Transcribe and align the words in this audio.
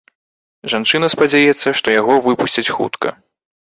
Жанчына 0.73 1.09
спадзяецца, 1.15 1.67
што 1.81 1.87
яго 2.01 2.13
выпусцяць 2.29 2.73
хутка. 2.79 3.09